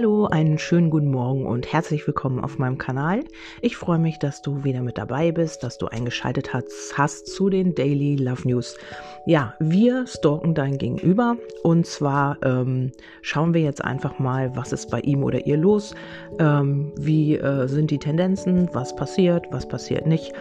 [0.00, 3.22] Hallo, einen schönen guten Morgen und herzlich willkommen auf meinem Kanal.
[3.60, 7.50] Ich freue mich, dass du wieder mit dabei bist, dass du eingeschaltet hast, hast zu
[7.50, 8.78] den Daily Love News.
[9.26, 14.90] Ja, wir stalken dein Gegenüber und zwar ähm, schauen wir jetzt einfach mal, was ist
[14.90, 15.94] bei ihm oder ihr los,
[16.38, 20.32] ähm, wie äh, sind die Tendenzen, was passiert, was passiert nicht.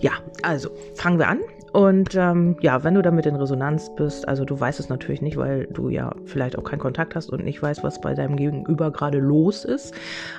[0.00, 0.10] Ja,
[0.42, 1.38] also fangen wir an.
[1.74, 5.36] Und ähm, ja, wenn du damit in Resonanz bist, also du weißt es natürlich nicht,
[5.36, 8.92] weil du ja vielleicht auch keinen Kontakt hast und nicht weißt, was bei deinem Gegenüber
[8.92, 9.94] gerade los ist,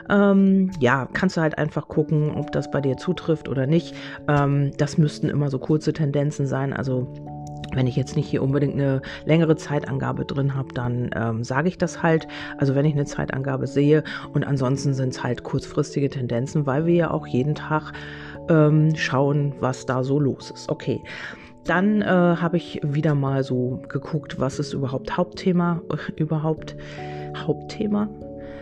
[0.09, 3.95] ähm, ja, kannst du halt einfach gucken, ob das bei dir zutrifft oder nicht.
[4.27, 7.07] Ähm, das müssten immer so kurze Tendenzen sein, also
[7.75, 11.77] wenn ich jetzt nicht hier unbedingt eine längere Zeitangabe drin habe, dann ähm, sage ich
[11.77, 12.27] das halt.
[12.57, 16.95] Also wenn ich eine Zeitangabe sehe und ansonsten sind es halt kurzfristige Tendenzen, weil wir
[16.95, 17.91] ja auch jeden Tag
[18.49, 20.69] ähm, schauen, was da so los ist.
[20.69, 21.02] Okay.
[21.66, 25.81] Dann äh, habe ich wieder mal so geguckt, was ist überhaupt Hauptthema,
[26.16, 26.75] überhaupt
[27.35, 28.07] Hauptthema,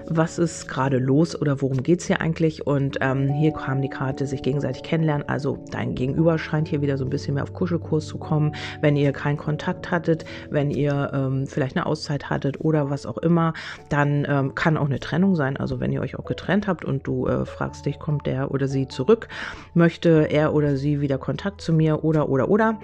[0.08, 2.66] was ist gerade los oder worum geht es hier eigentlich.
[2.68, 5.28] Und ähm, hier kam die Karte sich gegenseitig kennenlernen.
[5.28, 8.56] Also dein Gegenüber scheint hier wieder so ein bisschen mehr auf Kuschelkurs zu kommen.
[8.82, 13.18] Wenn ihr keinen Kontakt hattet, wenn ihr ähm, vielleicht eine Auszeit hattet oder was auch
[13.18, 13.54] immer,
[13.90, 15.58] dann ähm, kann auch eine Trennung sein.
[15.58, 18.68] Also wenn ihr euch auch getrennt habt und du äh, fragst dich, kommt der oder
[18.68, 19.28] sie zurück,
[19.74, 22.80] möchte er oder sie wieder Kontakt zu mir oder oder oder.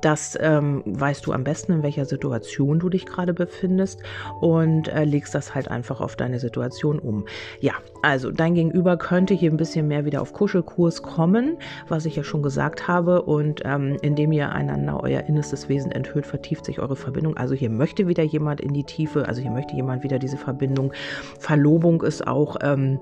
[0.00, 4.02] Das ähm, weißt du am besten, in welcher Situation du dich gerade befindest
[4.40, 6.63] und äh, legst das halt einfach auf deine Situation
[6.98, 7.24] um.
[7.60, 11.56] Ja, also dein Gegenüber könnte hier ein bisschen mehr wieder auf Kuschelkurs kommen,
[11.88, 13.22] was ich ja schon gesagt habe.
[13.22, 17.36] Und ähm, indem ihr einander euer innerstes Wesen enthüllt, vertieft sich eure Verbindung.
[17.36, 20.92] Also hier möchte wieder jemand in die Tiefe, also hier möchte jemand wieder diese Verbindung.
[21.38, 22.56] Verlobung ist auch.
[22.62, 22.98] Ähm,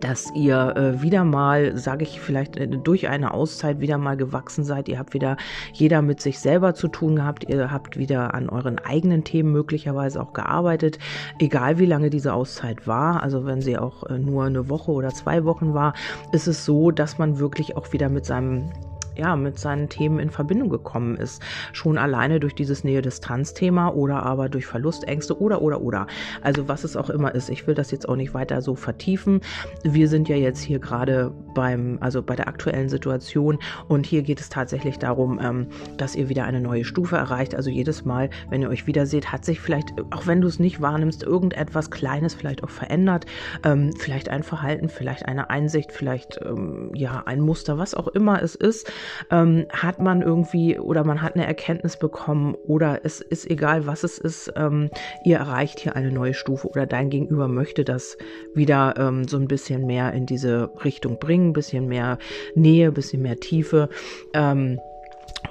[0.00, 4.64] dass ihr äh, wieder mal, sage ich vielleicht äh, durch eine Auszeit wieder mal gewachsen
[4.64, 4.88] seid.
[4.88, 5.36] Ihr habt wieder
[5.72, 7.48] jeder mit sich selber zu tun gehabt.
[7.48, 10.98] Ihr habt wieder an euren eigenen Themen möglicherweise auch gearbeitet,
[11.38, 13.22] egal wie lange diese Auszeit war.
[13.22, 15.94] Also wenn sie auch äh, nur eine Woche oder zwei Wochen war,
[16.32, 18.70] ist es so, dass man wirklich auch wieder mit seinem
[19.16, 21.42] ja, mit seinen Themen in Verbindung gekommen ist.
[21.72, 26.06] Schon alleine durch dieses Nähe-Distanz-Thema oder aber durch Verlustängste oder, oder, oder.
[26.40, 27.50] Also was es auch immer ist.
[27.50, 29.40] Ich will das jetzt auch nicht weiter so vertiefen.
[29.82, 33.58] Wir sind ja jetzt hier gerade beim, also bei der aktuellen Situation
[33.88, 37.54] und hier geht es tatsächlich darum, ähm, dass ihr wieder eine neue Stufe erreicht.
[37.54, 40.58] Also jedes Mal, wenn ihr euch wieder seht, hat sich vielleicht, auch wenn du es
[40.58, 43.26] nicht wahrnimmst, irgendetwas Kleines vielleicht auch verändert.
[43.64, 48.42] Ähm, vielleicht ein Verhalten, vielleicht eine Einsicht, vielleicht ähm, ja ein Muster, was auch immer
[48.42, 48.90] es ist
[49.30, 54.04] ähm, hat man irgendwie oder man hat eine Erkenntnis bekommen oder es ist egal, was
[54.04, 54.90] es ist, ähm,
[55.24, 58.16] ihr erreicht hier eine neue Stufe oder dein Gegenüber möchte das
[58.54, 62.18] wieder ähm, so ein bisschen mehr in diese Richtung bringen, bisschen mehr
[62.54, 63.88] Nähe, bisschen mehr Tiefe.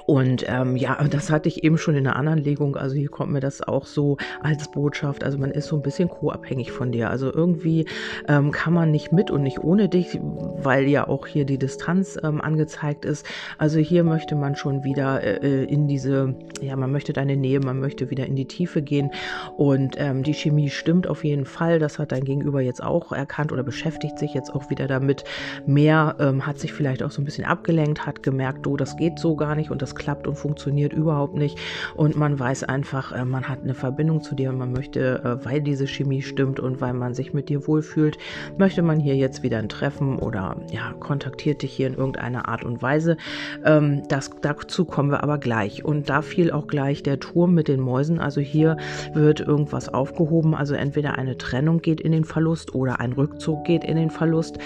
[0.06, 2.76] Und ähm, ja, das hatte ich eben schon in einer anderen Legung.
[2.76, 5.24] Also hier kommt mir das auch so als Botschaft.
[5.24, 7.10] Also man ist so ein bisschen co-abhängig von dir.
[7.10, 7.86] Also irgendwie
[8.28, 12.18] ähm, kann man nicht mit und nicht ohne dich, weil ja auch hier die Distanz
[12.22, 13.26] ähm, angezeigt ist.
[13.58, 17.80] Also hier möchte man schon wieder äh, in diese, ja, man möchte deine Nähe, man
[17.80, 19.10] möchte wieder in die Tiefe gehen.
[19.56, 21.78] Und ähm, die Chemie stimmt auf jeden Fall.
[21.78, 25.24] Das hat dein Gegenüber jetzt auch erkannt oder beschäftigt sich jetzt auch wieder damit.
[25.66, 29.18] Mehr ähm, hat sich vielleicht auch so ein bisschen abgelenkt, hat gemerkt, du, das geht
[29.18, 31.58] so gar nicht und das klappt und funktioniert überhaupt nicht.
[31.94, 35.60] Und man weiß einfach, äh, man hat eine Verbindung zu dir man möchte, äh, weil
[35.60, 38.18] diese Chemie stimmt und weil man sich mit dir wohlfühlt,
[38.58, 42.64] möchte man hier jetzt wieder ein Treffen oder ja, kontaktiert dich hier in irgendeiner Art
[42.64, 43.16] und Weise.
[43.64, 45.84] Ähm, das, dazu kommen wir aber gleich.
[45.84, 48.18] Und da fiel auch gleich der Turm mit den Mäusen.
[48.18, 48.76] Also hier
[49.14, 50.54] wird irgendwas aufgehoben.
[50.54, 54.58] Also entweder eine Trennung geht in den Verlust oder ein Rückzug geht in den Verlust.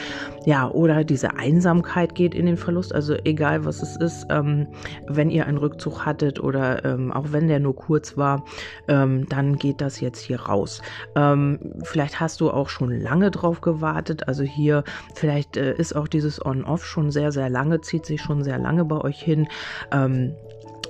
[0.45, 2.95] Ja, oder diese Einsamkeit geht in den Verlust.
[2.95, 4.69] Also egal was es ist, ähm,
[5.17, 8.45] wenn ihr einen Rückzug hattet oder ähm, auch wenn der nur kurz war,
[8.89, 10.83] ähm, dann geht das jetzt hier raus.
[11.15, 14.29] Ähm, vielleicht hast du auch schon lange drauf gewartet.
[14.29, 14.85] Also hier
[15.15, 18.85] vielleicht äh, ist auch dieses On-Off schon sehr, sehr lange, zieht sich schon sehr lange
[18.85, 19.49] bei euch hin.
[19.93, 20.35] Ähm,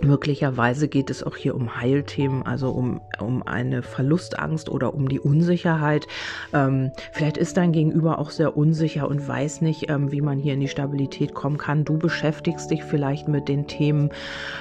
[0.03, 5.21] Möglicherweise geht es auch hier um Heilthemen, also um, um eine Verlustangst oder um die
[5.21, 6.07] Unsicherheit.
[6.53, 10.55] Ähm, vielleicht ist dein Gegenüber auch sehr unsicher und weiß nicht, ähm, wie man hier
[10.55, 11.85] in die Stabilität kommen kann.
[11.85, 14.11] Du beschäftigst dich vielleicht mit den Themen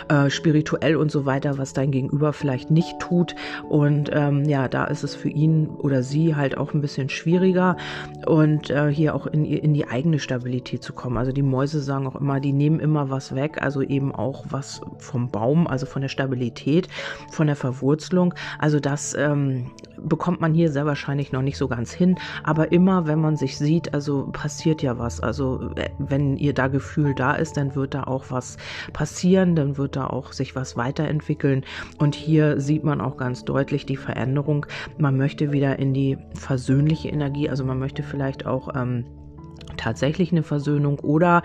[0.09, 3.35] äh, spirituell und so weiter, was dein Gegenüber vielleicht nicht tut.
[3.67, 7.77] Und ähm, ja, da ist es für ihn oder sie halt auch ein bisschen schwieriger
[8.25, 11.17] und äh, hier auch in, in die eigene Stabilität zu kommen.
[11.17, 14.81] Also die Mäuse sagen auch immer, die nehmen immer was weg, also eben auch was
[14.97, 16.87] vom Baum, also von der Stabilität,
[17.31, 18.33] von der Verwurzelung.
[18.59, 22.17] Also das ähm, bekommt man hier sehr wahrscheinlich noch nicht so ganz hin.
[22.43, 25.19] Aber immer, wenn man sich sieht, also passiert ja was.
[25.19, 28.57] Also äh, wenn ihr da Gefühl da ist, dann wird da auch was
[28.93, 31.63] passieren, dann wird da auch sich was weiterentwickeln.
[31.97, 34.65] Und hier sieht man auch ganz deutlich die Veränderung.
[34.97, 39.05] Man möchte wieder in die versöhnliche Energie, also man möchte vielleicht auch ähm,
[39.77, 41.43] tatsächlich eine Versöhnung oder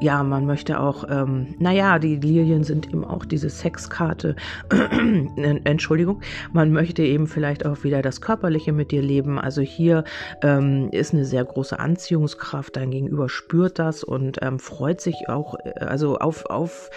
[0.00, 4.36] ja, man möchte auch, ähm, naja, die Lilien sind eben auch diese Sexkarte,
[5.64, 6.20] Entschuldigung,
[6.52, 9.38] man möchte eben vielleicht auch wieder das Körperliche mit dir leben.
[9.38, 10.04] Also hier
[10.42, 15.54] ähm, ist eine sehr große Anziehungskraft, dein Gegenüber spürt das und ähm, freut sich auch,
[15.64, 16.90] äh, also auf, auf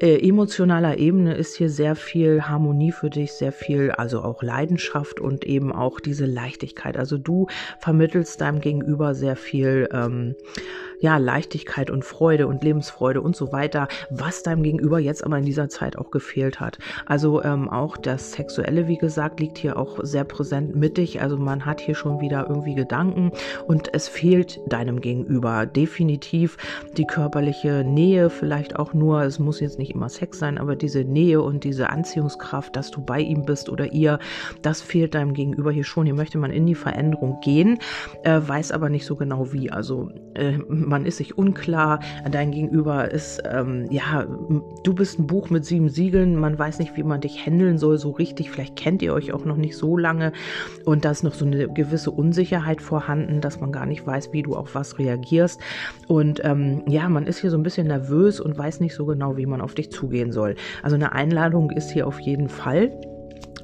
[0.00, 5.20] äh, emotionaler Ebene ist hier sehr viel Harmonie für dich, sehr viel, also auch Leidenschaft
[5.20, 6.96] und eben auch diese Leichtigkeit.
[6.96, 7.46] Also du
[7.78, 10.36] vermittelst deinem Gegenüber sehr viel, ähm,
[11.04, 15.44] ja, Leichtigkeit und Freude und Lebensfreude und so weiter, was deinem Gegenüber jetzt aber in
[15.44, 16.78] dieser Zeit auch gefehlt hat.
[17.04, 21.20] Also ähm, auch das Sexuelle, wie gesagt, liegt hier auch sehr präsent mittig.
[21.20, 23.32] Also man hat hier schon wieder irgendwie Gedanken
[23.66, 26.56] und es fehlt deinem Gegenüber definitiv
[26.96, 31.04] die körperliche Nähe, vielleicht auch nur, es muss jetzt nicht immer Sex sein, aber diese
[31.04, 34.18] Nähe und diese Anziehungskraft, dass du bei ihm bist oder ihr,
[34.62, 36.06] das fehlt deinem Gegenüber hier schon.
[36.06, 37.78] Hier möchte man in die Veränderung gehen,
[38.22, 39.70] äh, weiß aber nicht so genau wie.
[39.70, 42.00] Also äh, man ist sich unklar,
[42.30, 44.26] dein Gegenüber ist, ähm, ja,
[44.84, 47.98] du bist ein Buch mit sieben Siegeln, man weiß nicht, wie man dich handeln soll
[47.98, 50.32] so richtig, vielleicht kennt ihr euch auch noch nicht so lange
[50.84, 54.42] und da ist noch so eine gewisse Unsicherheit vorhanden, dass man gar nicht weiß, wie
[54.42, 55.60] du auf was reagierst
[56.06, 59.36] und ähm, ja, man ist hier so ein bisschen nervös und weiß nicht so genau,
[59.36, 60.54] wie man auf dich zugehen soll.
[60.82, 62.92] Also eine Einladung ist hier auf jeden Fall.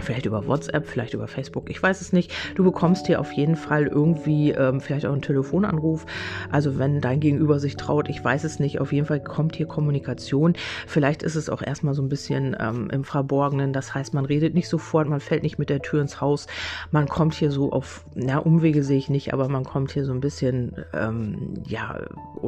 [0.01, 2.33] Vielleicht über WhatsApp, vielleicht über Facebook, ich weiß es nicht.
[2.55, 6.07] Du bekommst hier auf jeden Fall irgendwie ähm, vielleicht auch einen Telefonanruf.
[6.51, 8.81] Also wenn dein Gegenüber sich traut, ich weiß es nicht.
[8.81, 10.55] Auf jeden Fall kommt hier Kommunikation.
[10.87, 13.73] Vielleicht ist es auch erstmal so ein bisschen ähm, im Verborgenen.
[13.73, 16.47] Das heißt, man redet nicht sofort, man fällt nicht mit der Tür ins Haus.
[16.91, 20.13] Man kommt hier so auf, na, Umwege sehe ich nicht, aber man kommt hier so
[20.13, 22.01] ein bisschen, ähm, ja,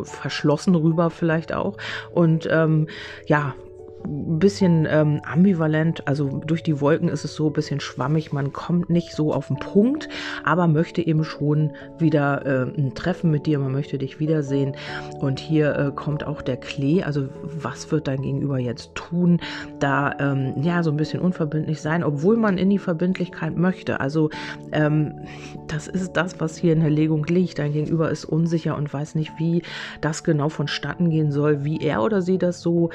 [0.03, 1.77] verschlossen rüber vielleicht auch.
[2.13, 2.89] Und ähm,
[3.27, 3.55] ja,
[4.05, 8.53] ein bisschen ähm, ambivalent, also durch die Wolken ist es so ein bisschen schwammig, man
[8.53, 10.09] kommt nicht so auf den Punkt,
[10.45, 14.77] aber möchte eben schon wieder äh, ein Treffen mit dir, man möchte dich wiedersehen.
[15.21, 19.41] Und hier äh, kommt auch der Klee, also was wird dein Gegenüber jetzt tun,
[19.79, 24.31] da ähm, ja so ein bisschen unverbindlich sein, obwohl man in die Verbindlichkeit möchte, also
[24.73, 25.15] ähm,
[25.69, 29.15] das ist das, was hier in der Legung liegt, dein Gegenüber ist unsicher und weiß
[29.15, 29.63] nicht, wie
[30.01, 32.91] das genau vonstatten gehen soll, wie er oder sie das so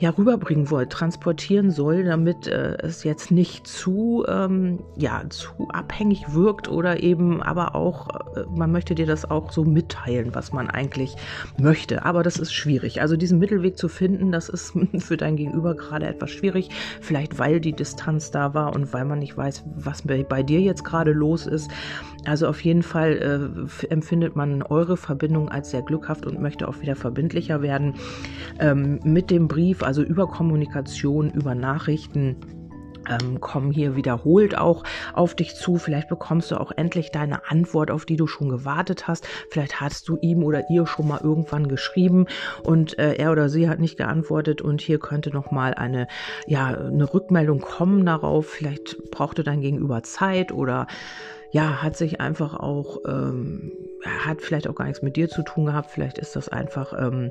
[0.00, 6.32] ja, rüberbringen wollt, transportieren soll, damit äh, es jetzt nicht zu, ähm, ja, zu abhängig
[6.32, 10.70] wirkt oder eben aber auch, äh, man möchte dir das auch so mitteilen, was man
[10.70, 11.16] eigentlich
[11.58, 12.04] möchte.
[12.04, 13.00] Aber das ist schwierig.
[13.00, 16.70] Also diesen Mittelweg zu finden, das ist für dein Gegenüber gerade etwas schwierig.
[17.00, 20.60] Vielleicht weil die Distanz da war und weil man nicht weiß, was bei, bei dir
[20.60, 21.70] jetzt gerade los ist.
[22.24, 26.80] Also auf jeden Fall äh, empfindet man eure Verbindung als sehr glückhaft und möchte auch
[26.80, 27.94] wieder verbindlicher werden.
[28.60, 32.36] Ähm, mit dem Brief, also über Kommunikation, über Nachrichten
[33.08, 35.78] ähm, kommen hier wiederholt auch auf dich zu.
[35.78, 39.26] Vielleicht bekommst du auch endlich deine Antwort, auf die du schon gewartet hast.
[39.48, 42.26] Vielleicht hast du ihm oder ihr schon mal irgendwann geschrieben
[42.64, 46.06] und äh, er oder sie hat nicht geantwortet und hier könnte noch mal eine
[46.46, 48.44] ja eine Rückmeldung kommen darauf.
[48.46, 50.86] Vielleicht brauchte dein Gegenüber Zeit oder
[51.50, 53.72] ja, hat sich einfach auch, ähm,
[54.04, 57.30] hat vielleicht auch gar nichts mit dir zu tun gehabt, vielleicht ist das einfach, ähm,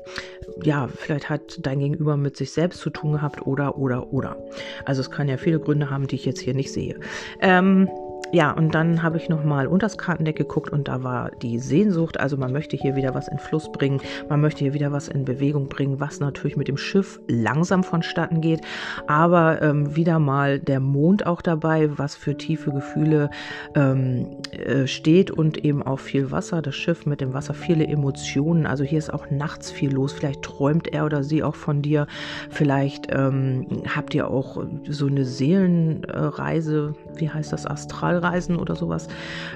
[0.62, 4.36] ja, vielleicht hat dein Gegenüber mit sich selbst zu tun gehabt oder, oder, oder.
[4.84, 6.98] Also es kann ja viele Gründe haben, die ich jetzt hier nicht sehe.
[7.40, 7.88] Ähm,
[8.30, 12.20] ja, und dann habe ich nochmal unter das Kartendeck geguckt und da war die Sehnsucht.
[12.20, 15.24] Also man möchte hier wieder was in Fluss bringen, man möchte hier wieder was in
[15.24, 18.60] Bewegung bringen, was natürlich mit dem Schiff langsam vonstatten geht.
[19.06, 23.30] Aber ähm, wieder mal der Mond auch dabei, was für tiefe Gefühle
[23.74, 26.60] ähm, äh, steht und eben auch viel Wasser.
[26.60, 28.66] Das Schiff mit dem Wasser, viele Emotionen.
[28.66, 30.12] Also hier ist auch nachts viel los.
[30.12, 32.06] Vielleicht träumt er oder sie auch von dir.
[32.50, 39.08] Vielleicht ähm, habt ihr auch so eine Seelenreise, wie heißt das, Astral Reisen oder sowas.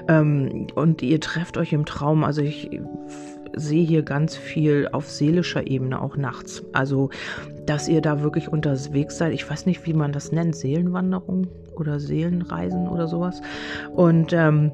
[0.07, 2.23] Ähm, und ihr trefft euch im Traum.
[2.23, 2.69] Also ich
[3.55, 6.63] sehe hier ganz viel auf seelischer Ebene auch nachts.
[6.73, 7.09] Also,
[7.65, 9.33] dass ihr da wirklich unterwegs seid.
[9.33, 10.55] Ich weiß nicht, wie man das nennt.
[10.55, 13.41] Seelenwanderung oder Seelenreisen oder sowas.
[13.95, 14.71] Und ähm,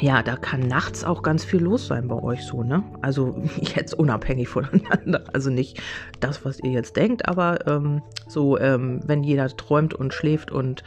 [0.00, 2.82] ja, da kann nachts auch ganz viel los sein bei euch so, ne?
[3.02, 3.42] Also
[3.74, 5.24] jetzt unabhängig voneinander.
[5.32, 5.80] Also nicht
[6.20, 10.82] das, was ihr jetzt denkt, aber ähm, so, ähm, wenn jeder träumt und schläft und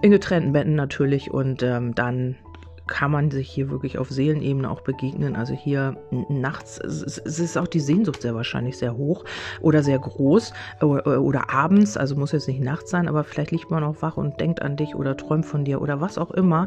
[0.00, 2.36] in getrennten Betten natürlich und ähm, dann
[2.86, 5.36] kann man sich hier wirklich auf Seelenebene auch begegnen.
[5.36, 5.96] Also hier
[6.28, 9.24] nachts, es ist auch die Sehnsucht sehr wahrscheinlich sehr hoch
[9.60, 13.70] oder sehr groß oder, oder abends, also muss jetzt nicht nachts sein, aber vielleicht liegt
[13.70, 16.66] man auch wach und denkt an dich oder träumt von dir oder was auch immer.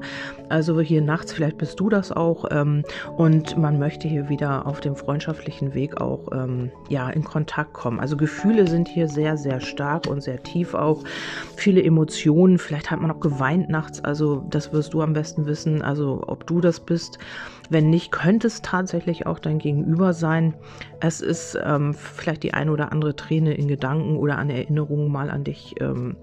[0.50, 2.84] Also hier nachts, vielleicht bist du das auch ähm,
[3.17, 8.00] und man möchte hier wieder auf dem freundschaftlichen Weg auch ähm, ja in Kontakt kommen.
[8.00, 11.03] Also Gefühle sind hier sehr, sehr stark und sehr tief auch.
[11.55, 15.81] Viele Emotionen, vielleicht hat man auch geweint nachts, also das wirst du am besten wissen.
[15.81, 17.19] Also ob du das bist.
[17.69, 20.53] Wenn nicht, könnte es tatsächlich auch dein Gegenüber sein.
[21.00, 25.29] Es ist ähm, vielleicht die eine oder andere Träne in Gedanken oder an Erinnerungen mal
[25.29, 25.75] an dich.
[25.81, 26.15] Ähm,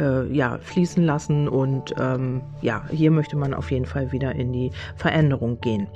[0.00, 4.52] äh, ja, fließen lassen und ähm, ja, hier möchte man auf jeden Fall wieder in
[4.52, 5.86] die Veränderung gehen.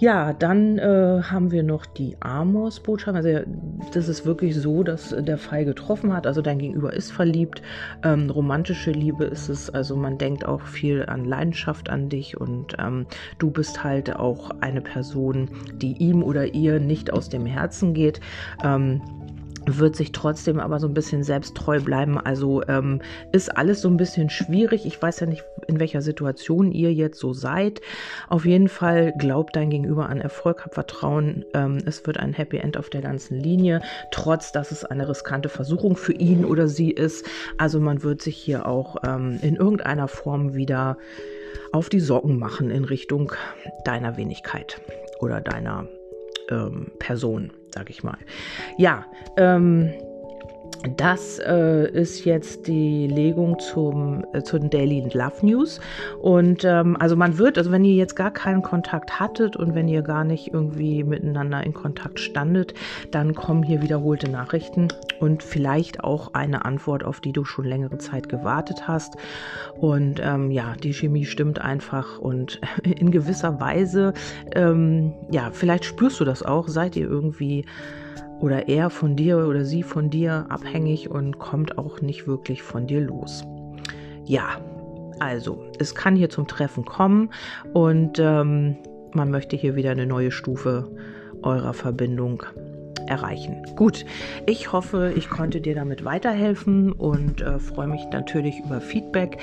[0.00, 3.16] Ja, dann äh, haben wir noch die Amors-Botschaft.
[3.16, 3.40] Also
[3.92, 6.24] das ist wirklich so, dass der Fall getroffen hat.
[6.24, 7.62] Also dein Gegenüber ist verliebt.
[8.04, 9.68] Ähm, romantische Liebe ist es.
[9.70, 13.06] Also man denkt auch viel an Leidenschaft an dich und ähm,
[13.40, 18.20] du bist halt auch eine Person, die ihm oder ihr nicht aus dem Herzen geht.
[18.62, 19.02] Ähm,
[19.76, 22.18] wird sich trotzdem aber so ein bisschen selbst treu bleiben.
[22.18, 24.86] Also ähm, ist alles so ein bisschen schwierig.
[24.86, 27.80] Ich weiß ja nicht, in welcher Situation ihr jetzt so seid.
[28.28, 31.44] Auf jeden Fall glaubt dein Gegenüber an Erfolg, hab Vertrauen.
[31.54, 35.48] Ähm, es wird ein Happy End auf der ganzen Linie, trotz dass es eine riskante
[35.48, 37.26] Versuchung für ihn oder sie ist.
[37.58, 40.96] Also man wird sich hier auch ähm, in irgendeiner Form wieder
[41.72, 43.32] auf die Socken machen in Richtung
[43.84, 44.80] deiner Wenigkeit
[45.20, 45.86] oder deiner
[46.50, 48.18] ähm, Person, sag ich mal.
[48.76, 49.06] Ja,
[49.36, 49.92] ähm,
[50.96, 55.80] das äh, ist jetzt die Legung zum, äh, zu den Daily Love News.
[56.22, 59.88] Und ähm, also man wird, also wenn ihr jetzt gar keinen Kontakt hattet und wenn
[59.88, 62.74] ihr gar nicht irgendwie miteinander in Kontakt standet,
[63.10, 67.98] dann kommen hier wiederholte Nachrichten und vielleicht auch eine Antwort, auf die du schon längere
[67.98, 69.16] Zeit gewartet hast.
[69.80, 74.12] Und ähm, ja, die Chemie stimmt einfach und in gewisser Weise,
[74.54, 77.64] ähm, ja, vielleicht spürst du das auch, seid ihr irgendwie
[78.40, 82.86] oder er von dir oder sie von dir abhängig und kommt auch nicht wirklich von
[82.86, 83.44] dir los.
[84.24, 84.60] Ja,
[85.20, 87.30] also es kann hier zum Treffen kommen
[87.72, 88.76] und ähm,
[89.12, 90.90] man möchte hier wieder eine neue Stufe
[91.42, 92.42] eurer Verbindung
[93.08, 93.62] erreichen.
[93.76, 94.04] Gut,
[94.46, 99.38] ich hoffe, ich konnte dir damit weiterhelfen und äh, freue mich natürlich über Feedback,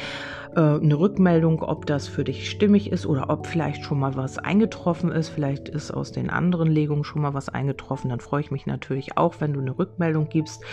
[0.56, 4.38] äh, eine Rückmeldung, ob das für dich stimmig ist oder ob vielleicht schon mal was
[4.38, 5.30] eingetroffen ist.
[5.30, 8.10] Vielleicht ist aus den anderen Legungen schon mal was eingetroffen.
[8.10, 10.64] Dann freue ich mich natürlich auch, wenn du eine Rückmeldung gibst.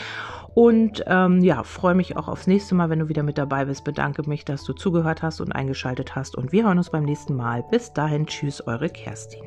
[0.55, 3.85] Und ähm, ja, freue mich auch aufs nächste Mal, wenn du wieder mit dabei bist.
[3.85, 6.37] Bedanke mich, dass du zugehört hast und eingeschaltet hast.
[6.37, 7.65] Und wir hören uns beim nächsten Mal.
[7.71, 9.43] Bis dahin, tschüss, eure Kerstin.